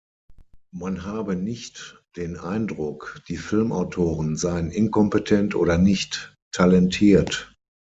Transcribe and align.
Man 0.73 1.05
habe 1.05 1.35
nicht 1.35 2.03
den 2.15 2.35
Eindruck, 2.39 3.21
die 3.27 3.37
Filmautoren 3.37 4.35
seien 4.35 4.71
inkompetent 4.71 5.53
oder 5.53 5.77
nicht 5.77 6.35
talentiert. 6.51 7.55